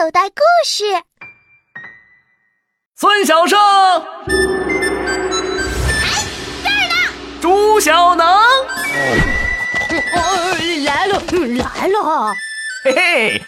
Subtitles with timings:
[0.00, 0.82] 口袋故事。
[2.96, 3.58] 孙小胜，
[6.64, 6.96] 哎，这儿呢。
[7.38, 8.26] 朱小能，
[10.16, 10.56] 哦，
[10.86, 11.20] 来了
[11.58, 12.32] 来了，
[12.82, 13.42] 嘿嘿，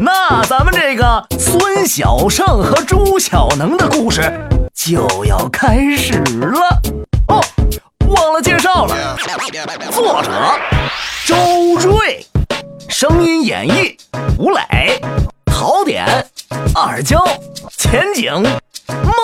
[0.00, 4.22] 那咱们这个孙小胜和朱小能的故事
[4.74, 6.80] 就要开始了。
[7.28, 7.44] 哦，
[8.08, 9.14] 忘了介绍了，
[9.92, 10.58] 作者
[11.26, 11.36] 周
[11.86, 12.24] 瑞，
[12.88, 13.94] 声音演绎
[14.38, 14.98] 吴磊、
[15.60, 16.06] 陶点、
[16.72, 17.20] 二娇、
[17.76, 18.32] 前景、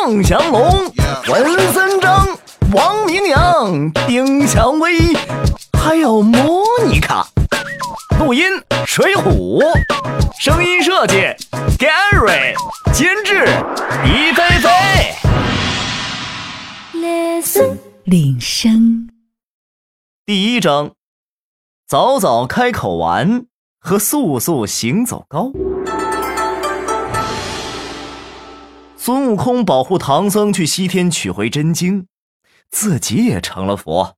[0.02, 0.92] 孟祥龙、
[1.28, 2.26] 文森章、
[2.72, 4.98] 王明阳、丁蔷薇，
[5.78, 7.24] 还有莫妮卡。
[8.18, 8.44] 录音
[8.84, 9.62] 水浒，
[10.40, 11.18] 声音设计
[11.78, 12.56] Gary，
[12.92, 13.44] 监制
[14.02, 15.14] 李飞飞。
[16.94, 19.08] Listen，铃声。
[20.26, 20.90] 第一章，
[21.86, 23.46] 早早开口丸
[23.78, 25.52] 和速速行走高。
[29.04, 32.06] 孙悟空保护唐僧去西天取回真经，
[32.70, 34.16] 自己也成了佛，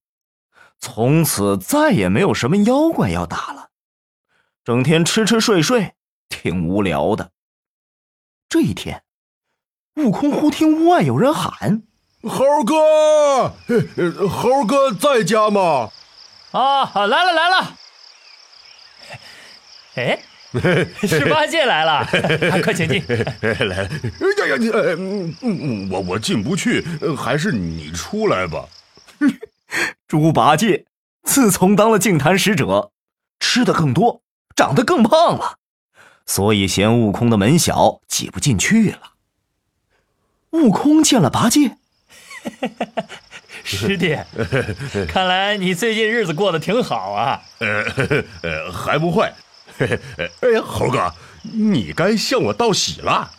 [0.79, 3.71] 从此再也没有什么妖怪要打了，
[4.63, 5.95] 整天吃吃睡睡，
[6.29, 7.33] 挺无聊的。
[8.49, 9.03] 这一天，
[9.97, 11.83] 悟空忽听屋外有人喊
[12.23, 15.91] 猴哥，呃 猴哥在家吗？
[16.53, 17.77] 啊，来了来了！
[19.97, 20.23] 哎，
[21.07, 22.07] 是八戒来了，
[22.63, 23.03] 快请进。
[23.69, 28.67] 来，哎呀呀，你，呃嗯嗯，我我进不去，呃还是你出来吧。
[30.07, 30.85] 猪八戒
[31.25, 32.93] 自从当了净坛使者，
[33.41, 34.23] 吃的更多，
[34.55, 35.59] 长得更胖了，
[36.25, 39.13] 所以嫌悟空的门小，挤不进去了。
[40.51, 41.77] 悟空见了八戒，
[43.65, 44.17] 师弟，
[45.09, 47.43] 看来你最近日子过得挺好啊。
[47.59, 47.85] 呃
[48.43, 49.33] 呃，还不坏。
[49.79, 53.33] 嘿 嘿哎呀，猴哥，你该向我道喜了。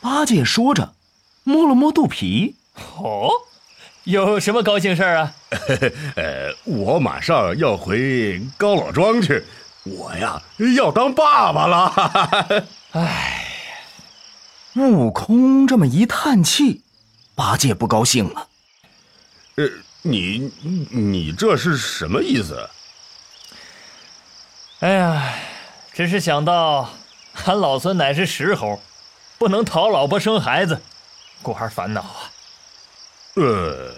[0.00, 0.94] 八戒说着，
[1.42, 2.56] 摸了摸肚皮。
[2.96, 3.30] 哦，
[4.04, 5.34] 有什么高兴事儿啊？
[6.16, 9.44] 呃，我马上要回高老庄去，
[9.84, 10.42] 我呀
[10.76, 12.66] 要当爸爸了。
[12.92, 13.46] 哎，
[14.76, 16.82] 悟空这么一叹气，
[17.34, 18.48] 八戒不高兴了。
[19.56, 19.68] 呃，
[20.02, 20.50] 你
[20.90, 22.68] 你这是什么意思？
[24.80, 25.34] 哎呀，
[25.94, 26.90] 只是想到
[27.46, 28.80] 俺老孙乃是石猴，
[29.38, 30.82] 不能讨老婆生孩子，
[31.40, 32.32] 故而烦恼啊。
[33.36, 33.94] 呃，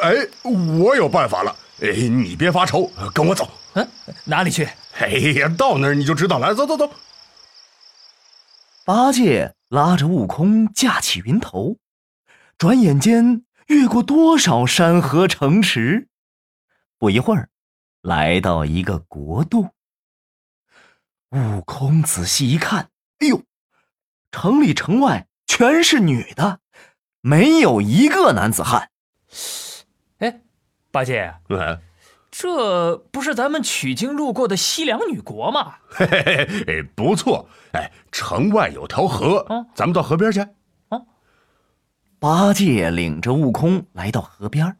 [0.00, 1.54] 哎，我有办法了。
[1.82, 3.46] 哎，你别发愁，跟我走。
[3.74, 3.86] 嗯，
[4.24, 4.66] 哪里去？
[5.00, 6.54] 哎呀，到那儿你就知道了。
[6.54, 6.90] 走走走。
[8.86, 11.76] 八戒拉着悟空架起云头，
[12.56, 16.08] 转眼间越过多少山河城池，
[16.98, 17.50] 不一会儿，
[18.00, 19.68] 来到一个国度。
[21.30, 23.42] 悟空仔细一看，哎呦，
[24.30, 26.60] 城里城外全是女的，
[27.20, 28.88] 没有一个男子汉。
[30.18, 30.40] 哎，
[30.90, 31.80] 八戒，哎，
[32.30, 35.76] 这不是咱们取经路过的西凉女国吗？
[35.90, 37.46] 嘿嘿嘿，哎，不错。
[37.72, 40.46] 哎，城外有条河，嗯咱们到河边去。
[42.20, 44.76] 八戒领着悟空来到河边，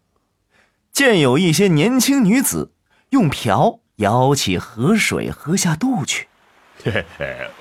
[0.90, 2.72] 见有一些年轻女子
[3.10, 6.26] 用瓢舀起河水喝下肚去。
[6.84, 7.04] 嘿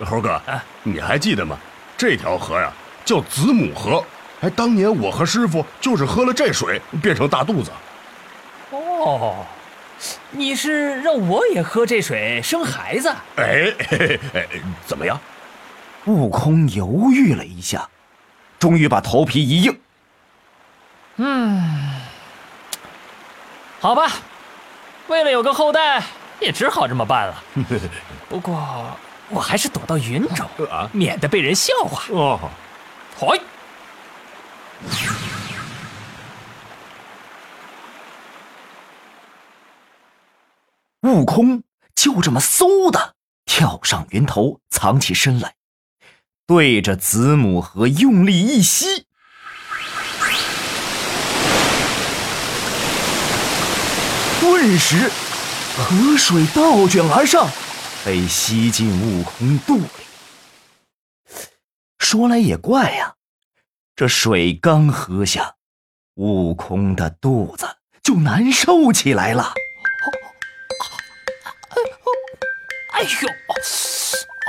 [0.05, 0.41] 猴哥，
[0.83, 1.57] 你还记得吗？
[1.97, 2.71] 这条河呀
[3.03, 4.03] 叫子母河。
[4.41, 7.71] 哎，当年我和师傅就是喝了这水变成大肚子。
[8.69, 9.43] 哦，
[10.29, 13.09] 你是让我也喝这水生孩子？
[13.37, 14.47] 哎，嘿嘿哎，
[14.85, 15.19] 怎么样？
[16.05, 17.89] 悟空犹豫了一下，
[18.59, 19.79] 终于把头皮一硬。
[21.15, 21.99] 嗯，
[23.79, 24.11] 好吧，
[25.07, 26.03] 为了有个后代，
[26.39, 27.43] 也只好这么办了。
[28.29, 28.55] 不过
[29.29, 30.89] 我还是躲到云中， 啊？
[30.93, 32.03] 免得被人笑话。
[32.09, 32.49] 哦，
[33.19, 33.39] 嗨，
[41.01, 41.63] 悟空
[41.95, 43.15] 就这么嗖的
[43.45, 45.55] 跳上云头，藏起身来，
[46.45, 49.05] 对着子母河用力一吸，
[54.39, 55.11] 顿时
[55.77, 57.49] 河水倒卷而上，
[58.07, 59.89] 被吸进悟空肚里。
[61.99, 63.15] 说来也怪呀，
[63.97, 65.55] 这水刚喝下，
[66.13, 67.67] 悟空的肚子
[68.01, 69.53] 就难受起来了。
[72.93, 73.27] 哎呦，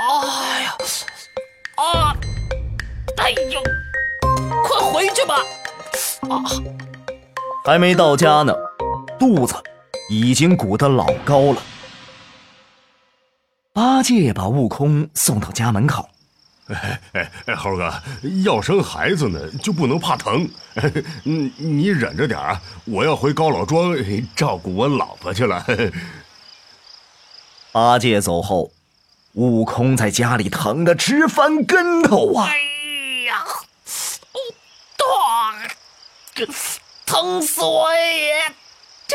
[0.07, 0.77] 哎呀，
[1.75, 2.15] 啊，
[3.17, 3.61] 哎呦，
[4.63, 5.35] 快回去吧！
[6.29, 6.47] 啊，
[7.65, 8.55] 还没到家呢，
[9.19, 9.53] 肚子
[10.09, 11.61] 已经鼓得老高了。
[13.79, 16.09] 八戒把悟空送到家门口，
[16.67, 17.89] 哎哎哎，猴哥，
[18.43, 20.49] 要生孩子呢，就不能怕疼。
[21.23, 23.95] 你， 你忍着点啊，我要回高老庄
[24.35, 25.65] 照顾我老婆去了。
[27.71, 28.69] 八戒走后，
[29.35, 32.49] 悟空在家里疼得直翻跟头啊！
[32.49, 32.57] 哎
[33.27, 33.45] 呀，
[36.35, 36.45] 痛，
[37.05, 38.53] 疼死我也！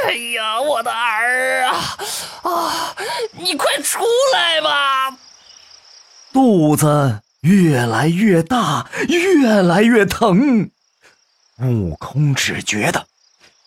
[0.03, 1.97] 哎呀，我的儿啊
[2.43, 2.97] 啊！
[3.33, 4.01] 你快出
[4.33, 5.17] 来吧！
[6.33, 10.71] 肚子越来越大，越来越疼。
[11.61, 13.07] 悟空只觉得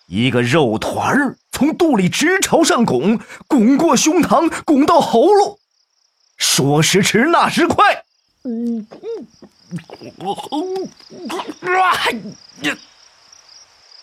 [0.07, 5.57] 一个肉团儿从肚里直朝上拱，拱过胸膛，拱到喉咙。
[6.37, 8.03] 说时迟，那时快，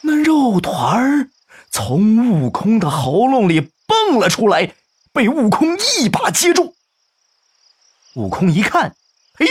[0.00, 1.28] 那肉团儿
[1.70, 4.74] 从悟空的喉咙里蹦了出来，
[5.12, 6.74] 被悟空一把接住。
[8.14, 8.94] 悟空一看，
[9.38, 9.46] 嘿，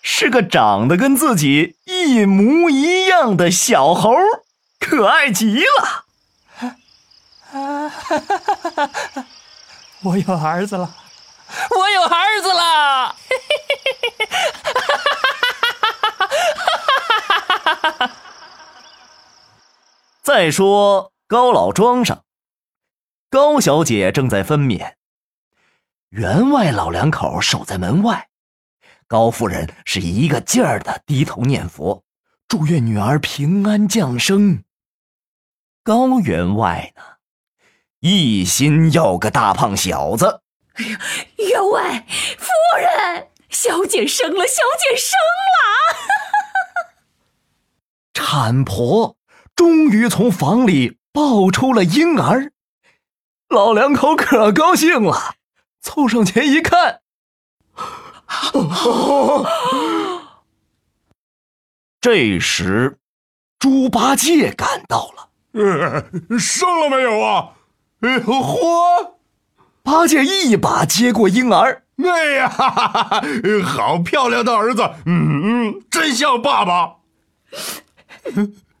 [0.00, 4.14] 是个长得跟自己一模一样的小猴，
[4.80, 6.04] 可爱极了。
[7.52, 8.38] 啊哈哈
[8.74, 9.26] 哈哈
[10.02, 10.96] 我有儿子了，
[11.70, 13.16] 我有儿子了！
[20.38, 22.26] 再说高老庄上，
[23.30, 24.92] 高小姐正在分娩，
[26.10, 28.28] 员外老两口守在门外，
[29.08, 32.04] 高夫人是一个劲儿的低头念佛，
[32.46, 34.62] 祝愿女儿平安降生。
[35.82, 37.02] 高员外呢，
[38.00, 40.42] 一心要个大胖小子。
[40.74, 40.98] 哎呀，
[41.38, 42.06] 员外
[42.36, 45.16] 夫人，小姐生了，小姐生
[45.56, 45.64] 了！
[48.12, 49.15] 产婆
[49.56, 52.52] 终于从房里抱出了婴儿，
[53.48, 55.34] 老两口可高兴了，
[55.80, 57.00] 凑上前一看，
[62.00, 62.98] 这时
[63.58, 65.30] 猪八戒赶到了。
[65.52, 66.04] 呃，
[66.38, 67.52] 生了没有啊？
[68.00, 69.14] 哎，嚯！
[69.82, 73.22] 八戒一把接过婴儿，哎呀，哈哈哈
[73.64, 76.96] 好漂亮的儿子，嗯嗯，真像爸爸。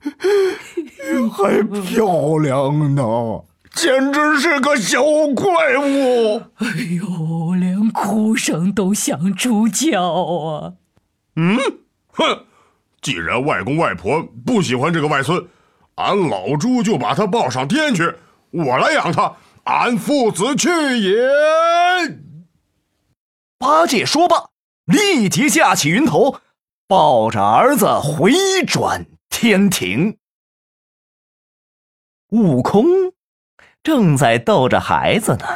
[1.32, 3.02] 还漂亮呢，
[3.74, 5.02] 简直是个小
[5.34, 6.42] 怪物。
[6.56, 6.66] 哎
[6.98, 10.74] 呦，连哭声都像猪叫啊！
[11.36, 11.58] 嗯，
[12.12, 12.44] 哼，
[13.02, 15.44] 既然外公外婆不喜欢这个外孙，
[15.96, 18.14] 俺老猪就把他抱上天去，
[18.50, 21.18] 我来养他，俺父子去也。
[23.58, 24.36] 八戒说罢，
[24.84, 26.36] 立即架起云头，
[26.86, 28.32] 抱着儿子回
[28.66, 29.06] 转
[29.38, 30.16] 天庭。
[32.30, 32.86] 悟空
[33.82, 35.46] 正在逗着孩子呢。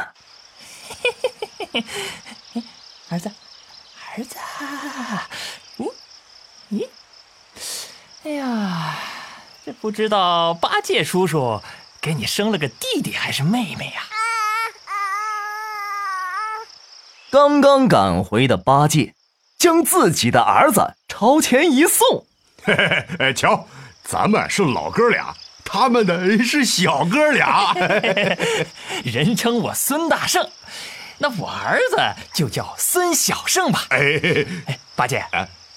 [3.09, 3.31] 儿子，
[4.15, 4.37] 儿子，
[5.77, 5.87] 嗯，
[6.71, 6.87] 咦，
[8.23, 8.99] 哎呀，
[9.65, 11.59] 这不知道八戒叔叔
[11.99, 14.03] 给你生了个弟弟还是妹妹呀？
[17.31, 19.15] 刚刚赶回的八戒，
[19.57, 22.27] 将自己的儿子朝前一送。
[22.63, 23.67] 嘿嘿，哎，瞧，
[24.03, 25.33] 咱们是老哥俩，
[25.65, 27.73] 他们的是小哥俩。
[29.03, 30.47] 人称我孙大圣，
[31.17, 31.97] 那我儿子
[32.33, 33.85] 就叫孙小圣吧。
[33.89, 34.19] 哎，
[34.67, 35.25] 哎，八戒，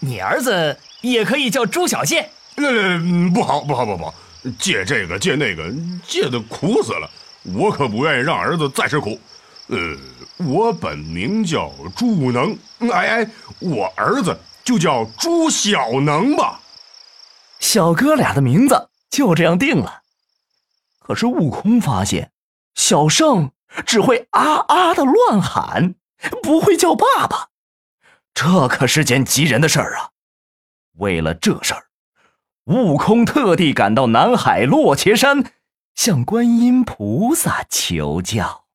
[0.01, 2.29] 你儿子也可以叫猪小健。
[2.57, 3.00] 呃，
[3.33, 4.14] 不好，不好，不好，
[4.59, 5.73] 借这个借那个，
[6.07, 7.09] 借的苦死了。
[7.55, 9.19] 我可不愿意让儿子再吃苦。
[9.69, 9.76] 呃，
[10.37, 12.57] 我本名叫朱能，
[12.93, 16.61] 哎哎，我儿子就叫朱小能吧。
[17.64, 20.02] 小哥俩的名字就这样定了。
[20.99, 22.30] 可是悟空发现，
[22.75, 23.52] 小圣
[23.87, 25.94] 只会啊啊的乱喊，
[26.42, 27.49] 不会叫爸爸，
[28.35, 30.11] 这可是件急人的事儿啊！
[30.99, 31.87] 为了这事儿，
[32.64, 35.52] 悟空特地赶到南海落茄山，
[35.94, 38.66] 向观音菩萨求教。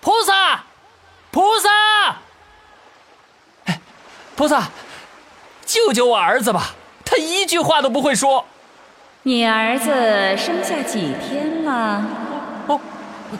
[0.00, 0.64] 菩萨，
[1.30, 1.70] 菩萨，
[3.66, 3.80] 哎，
[4.34, 4.68] 菩萨，
[5.86, 6.70] 救救我儿子吧！
[7.04, 8.44] 他一句话都不会说。
[9.24, 9.90] 你儿子
[10.36, 12.04] 生下几天了？
[12.68, 12.80] 哦，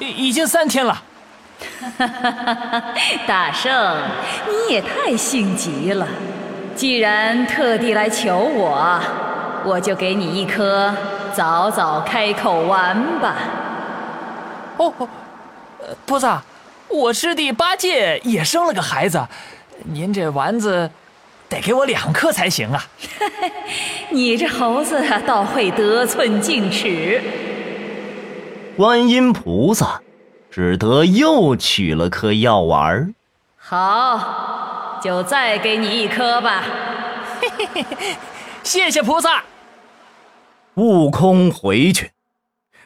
[0.00, 1.00] 已已经三天了。
[3.26, 3.96] 大圣，
[4.49, 6.06] 你也太性急了。
[6.75, 9.00] 既然特地来求我，
[9.64, 10.92] 我就给你一颗
[11.32, 13.37] 早早开口丸吧。
[14.78, 15.08] 哦，哦
[15.80, 16.42] 呃菩萨，
[16.88, 19.25] 我师弟八戒也生了个孩子，
[19.84, 20.90] 您这丸子
[21.52, 22.85] 得给我两颗才行啊。
[24.11, 27.23] 你这猴子倒会得寸进尺。
[28.76, 30.00] 观音菩萨
[30.50, 33.14] 只得又取了颗药丸儿，
[33.59, 36.64] 好，就再给你一颗吧。
[38.64, 39.44] 谢谢菩萨。
[40.76, 42.12] 悟空回去，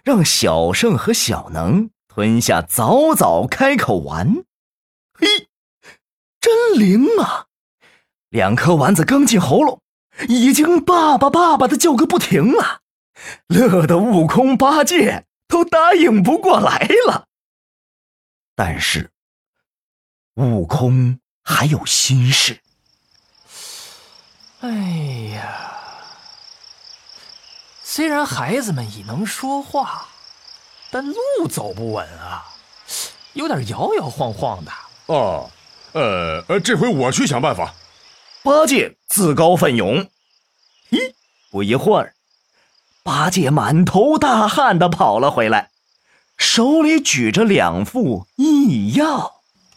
[0.02, 4.44] 让小圣和小能吞下早早开口丸。
[5.14, 5.26] 嘿，
[6.40, 7.46] 真灵啊！
[8.30, 9.80] 两颗丸子刚进喉咙，
[10.28, 12.80] 已经爸爸爸爸的叫个不停了，
[13.46, 17.26] 乐得悟空八戒都答应不过来了。
[18.54, 19.10] 但是，
[20.34, 22.60] 悟空还有心事。
[24.60, 24.70] 哎
[25.34, 25.68] 呀，
[27.82, 30.08] 虽然孩子们已能说话，
[30.90, 32.44] 但路走不稳啊，
[33.34, 34.72] 有点摇摇晃晃的。
[35.06, 35.50] 哦，
[35.92, 37.72] 呃呃，这回我去想办法。
[38.46, 40.06] 八戒自告奋勇。
[40.92, 41.12] 咦，
[41.50, 42.14] 不一会儿，
[43.02, 45.70] 八戒满头大汗的跑了回来，
[46.38, 49.32] 手里举着两副异药。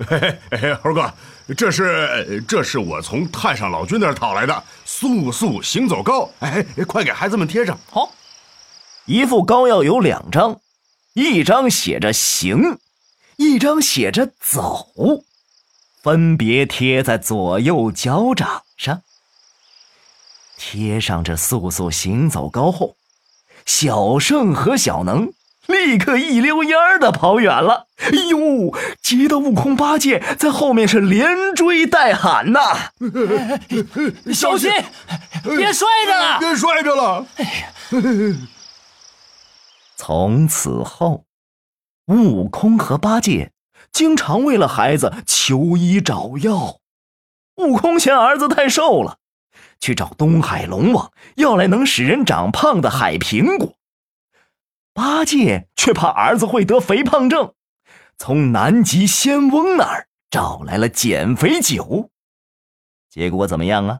[0.07, 1.11] 嘿嘿，猴哥，
[1.57, 7.75] 这是这是我从太上老君那儿讨来的速速行走膏，哎，快给孩子们贴上。
[7.89, 8.13] 好，
[9.05, 10.61] 一副膏药有两张，
[11.13, 12.77] 一张写着行，
[13.37, 14.87] 一张写着走，
[16.01, 19.01] 分别贴在左右脚掌上。
[20.57, 22.95] 贴上这速速行走膏后，
[23.65, 25.31] 小胜和小能。
[25.67, 32.89] 立刻一溜烟儿的跑远了，哎呦，急得悟空、八戒在后面是连追带喊呐！
[34.33, 34.71] 小心，
[35.43, 37.23] 别摔着了，别摔着了！
[37.35, 37.69] 哎呀，
[39.95, 41.25] 从此后，
[42.07, 43.51] 悟空和八戒
[43.91, 46.79] 经常为了孩子求医找药。
[47.55, 49.17] 悟空嫌儿子太瘦了，
[49.79, 53.75] 去找东海龙王要来能使人长胖的海苹果。
[54.93, 57.53] 八戒却怕儿子会得肥胖症，
[58.17, 62.09] 从南极仙翁那儿找来了减肥酒。
[63.09, 63.99] 结果怎么样啊？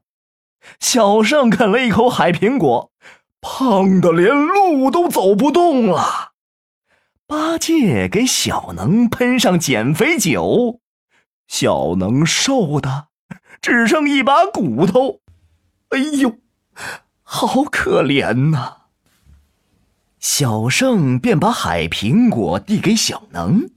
[0.79, 2.91] 小圣啃了一口海苹果，
[3.39, 6.28] 胖的连路都走不动了。
[7.29, 10.79] 八戒给小能喷上减肥酒，
[11.47, 13.09] 小能瘦的
[13.61, 15.19] 只剩一把骨头。
[15.89, 16.39] 哎呦，
[17.21, 18.77] 好可怜呐！
[20.19, 23.69] 小圣便把海苹果递给小能。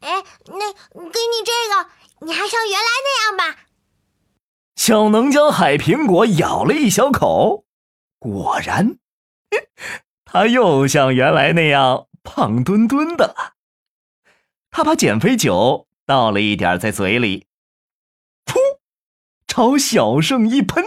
[0.00, 3.60] 哎，那给你这个，你还像原来那样吧。
[4.74, 7.64] 小能将海苹果咬了一小口，
[8.18, 8.98] 果然，
[10.26, 13.54] 他又像原来那样胖墩墩的了。
[14.70, 17.46] 他把减肥酒倒了一点在嘴里，
[18.44, 18.54] 噗，
[19.46, 20.84] 朝小圣一喷，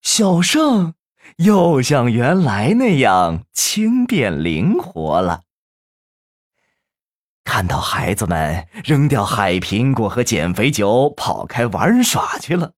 [0.00, 0.94] 小圣。
[1.36, 5.42] 又像原来那样轻便灵活了。
[7.44, 12.72] 看到孩子们扔掉海苹果和减肥酒，跑开玩耍去了，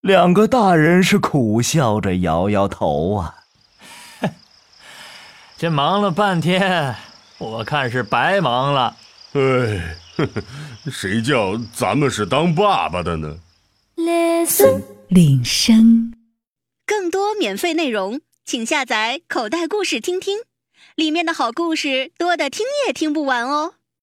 [0.00, 3.41] 两个大人是苦笑着摇摇头啊。
[5.62, 6.92] 这忙了半天，
[7.38, 8.96] 我看是白忙了。
[9.34, 9.96] 哎，
[10.90, 13.36] 谁叫咱们是当爸爸的呢
[13.94, 16.12] ？Listen，铃声。
[16.84, 20.40] 更多免费内容，请下载口袋故事听听，
[20.96, 23.74] 里面的好故事多的听也听不完哦。